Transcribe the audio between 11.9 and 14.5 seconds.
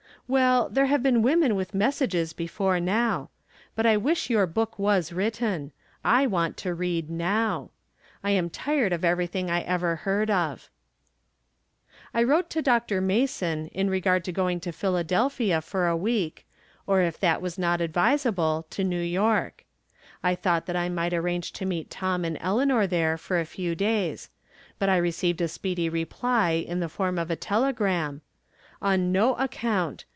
I wrote to Dr. Mason in regard to